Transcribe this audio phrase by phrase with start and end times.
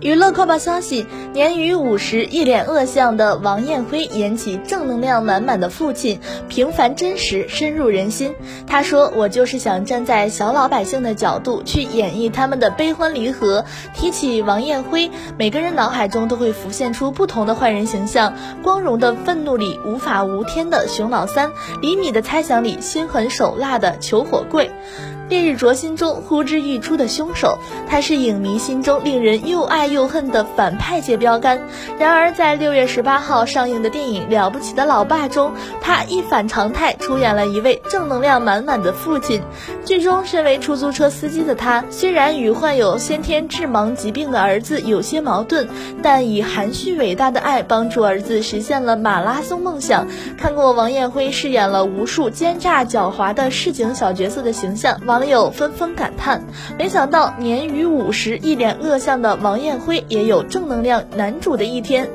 [0.00, 6.18] 娱乐快报消息：年逾五十、一脸恶相的王艳辉演起正能量满满的父亲，
[6.48, 8.34] 平凡真实，深入人心。
[8.66, 13.64] 他说：“我就是想站在小老百姓的角度去演绎他们的悲欢离合。”
[13.94, 24.70] 提起王艳辉，每个人脑海中都会浮现出不同的坏人形象：光荣的愤怒里无法无天的熊老三，李米的猜想里心狠手辣的裘火贵。
[25.28, 27.58] 烈日灼心中呼之欲出的凶手，
[27.88, 31.60] 他是影迷心中令人又爱又恨的反派界标杆。
[31.98, 39.42] 然而，在六月十八号上映的电影《了不起的老爸》中，他一反常态出演了一位正能量满满的父亲。
[39.84, 45.68] 剧中，身为出租车司机的他，虽然与患有先天致盲疾病的儿子有些矛盾，
[46.02, 50.06] 但以含蓄伟大的爱帮助儿子实现了马拉松梦想。
[50.38, 56.46] 看过王艳辉饰演了无数奸诈狡猾的市井小角色的形象，网友纷纷感叹
[56.78, 62.08] ：“没想到年逾五十、一脸恶相的王艳辉也有正能量男主的一天。”